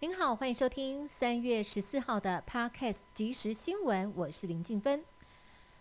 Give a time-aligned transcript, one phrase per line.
[0.00, 5.02] 您好，欢迎收听三月十四号的 Podcast 即时新闻，我是林静芬。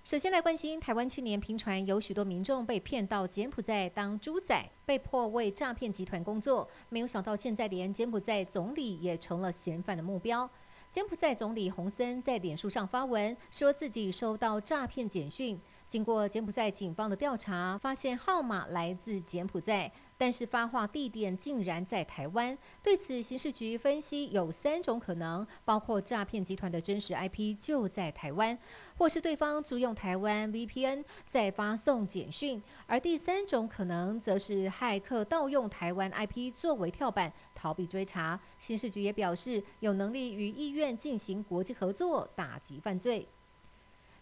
[0.04, 10.50] 首先来关心台湾去年频传有许多民众被骗到柬埔寨当猪仔，被迫为诈骗集团工作，没有想到现在连柬埔寨总理也成了嫌犯的目标。
[10.92, 15.62] 柬埔寨总理洪森在脸书上发文，说自己收到诈骗简讯。
[15.88, 22.58] 经过柬埔寨警方的调查，发现号码来自柬埔寨，但是发话地点竟然在台湾。
[22.84, 28.58] 对此，刑事局分析有三种可能，包括诈骗集团的真实 IP 就在台湾，
[28.98, 38.38] 或是对方租用台湾 VPN 再发送简讯；而第三种可能，则是骇客盗用台湾 IP 作为跳板，逃避追查。
[38.60, 43.26] 刑事局也表示，有能力与意愿进行国际合作，打击犯罪。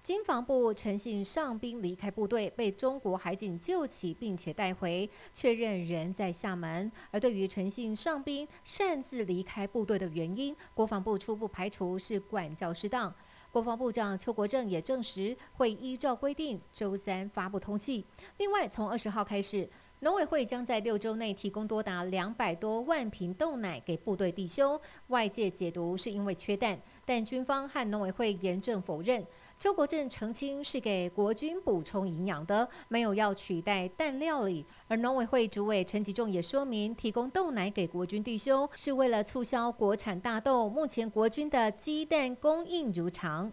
[0.05, 6.91] 经防部陈姓上兵离开部队，被中国海警救起，并且带回，确认人在厦门。
[7.09, 13.11] 而对于陈姓上兵擅自离开部队的原因，国防部初步排除是管教失当。
[13.51, 18.05] 国防部长邱国正也证实，会依照规定周三发布通气。
[18.37, 19.67] 另外，从二十号开始，
[20.01, 24.79] 农委会将在六周内提供多达两百多万瓶豆奶给部队弟兄。
[25.07, 29.25] 外界解读是因为缺蛋，但军方和农委会严正否认。
[29.57, 34.65] 邱国正澄清是给国军补充营养的，没有要取代蛋料理。
[34.87, 40.69] 而农委会主委陈吉仲也说明，提供豆奶给国军弟兄是为了促销国产大豆。
[40.69, 43.51] 目前国军的鸡蛋供应如常。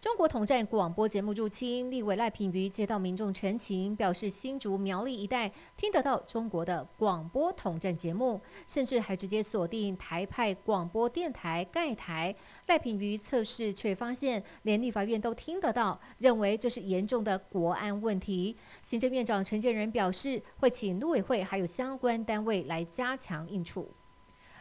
[0.00, 12.34] 中国统战广播节目入侵，立委赖品妤接到民众陈情，表示新竹苗栗一带听得到中国的广播统战节目，甚至还直接锁定台派广播电台盖台。
[12.68, 18.56] 赖品妤测试却发现，连立法院都听得到，认为这是严重的国安问题。
[18.82, 23.90] 行政院长陈建仁表示，会请陆委会还有相关单位来加强应处。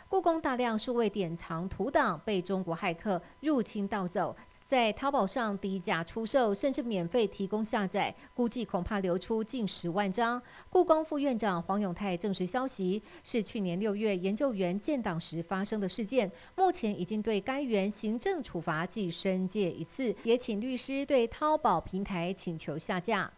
[0.09, 4.35] 故宫大量数位典藏图档被中国骇客入侵盗走。
[4.69, 10.39] 在淘宝上低价出售，甚至免费提供下载，估计恐怕流出近十万张。
[10.69, 23.33] 故宫副院长黄永泰证实消息，是去年六月研究员建档时发生的事件，目前已经对该员行政处罚记申诫一次，也请律师对淘宝平台请求下架。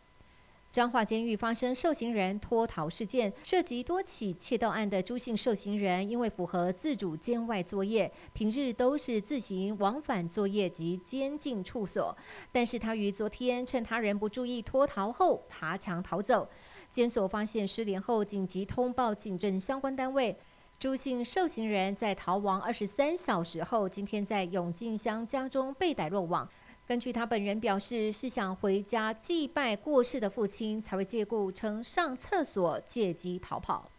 [0.72, 12.16] 彰化监狱发生受刑人脱逃事件，涉及多起窃盗案的朱姓受刑人，因为符合自主监外作业，平日都是自行往返作业及监禁处所。
[12.54, 16.48] 但是他于昨天趁他人不注意脱逃后，爬墙逃走。
[16.90, 20.38] 监所发现失联后，紧急通报警政相关单位。
[20.80, 26.50] 朱姓受刑人在逃亡二十三小时后，今天在永靖乡家中被逮落网。
[26.92, 33.90] 根据他本人表示，是想回家祭拜过世的父亲，才会借故称上厕所，借机逃跑。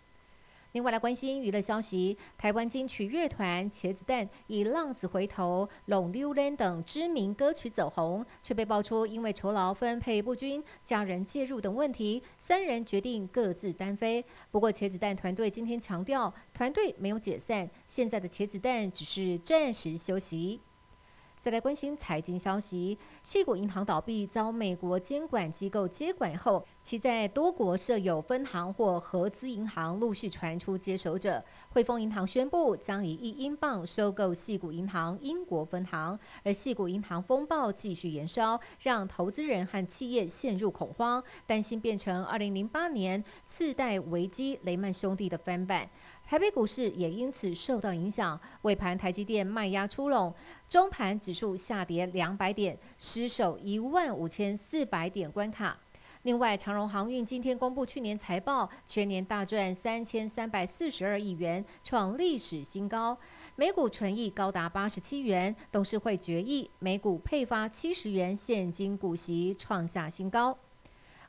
[0.72, 14.22] 另外来关心娱乐消息，台湾金曲乐团茄子蛋以《浪子回头》《龙溜人》等知名歌曲走红，却被爆出因为酬劳分配不均、家人介入等问题，三人决定各自单飞。
[14.50, 20.60] 不过茄子蛋团队今天强调，团队没有解散，现在的茄子蛋只是暂时休息。
[21.42, 31.44] 再来关心财经消息，细谷银行倒闭遭美国监管机构接管后，其在多国设有分行或合资银行陆续传出接手者。
[31.70, 45.90] 汇丰银行宣布将以一英镑收购细谷银行英国分行，而细谷银行风暴继续延烧，让投资人和企业陷入恐慌，担心变成二零零八年次贷危机雷曼兄弟的翻版。
[46.26, 50.32] 台北股市也因此受到影响，尾盘台积电卖压出笼，
[50.68, 55.78] 中盘指数下跌两百点，失守一万五千四百点关卡。
[56.22, 63.18] 另外，长荣航运今天公布去年财报，全年大赚三千三百四十二亿元，创历史新高，
[63.56, 70.56] 每股纯益高达八十七元，董事会决议每股配发七十元现金股息，创下新高。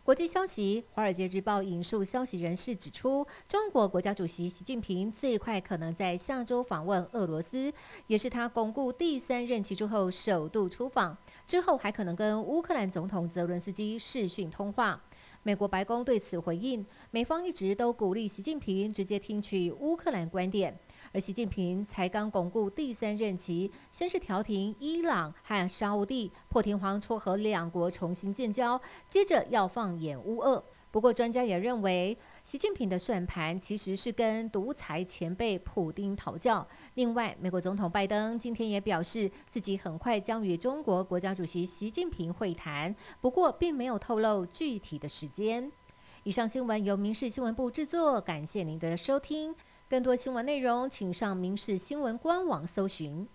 [0.03, 7.71] 国际消息，《华尔街日报》引述消息人士指出，中国国家主席习近平最快可能在下周访问俄罗斯，
[8.07, 11.17] 也是他巩固第三任期之后首度出访。
[11.47, 15.01] 之后还可能跟乌克兰总统泽伦斯基视讯通话。
[15.41, 20.77] 美国白宫对此回应，美方一直都鼓励习近平直接听取乌克兰观点。
[21.13, 30.63] 而习近平才刚巩固第三任期，先是调停伊朗和沙地，破天荒撮合两国重新建交，接着要放眼乌俄。
[30.89, 36.67] 不过，专家也认为，习近平的算盘其实是跟独裁前辈普京讨教。
[36.95, 45.71] 另外，美国总统拜登今天也表示，自己很快将与中国国家主席习近平会谈，不过并没有透露具体的时间。
[46.23, 49.53] 以上新闻由民事新闻部制作，感谢您的收听。
[49.93, 53.27] 更多新闻内容，请上民事新闻官网搜寻。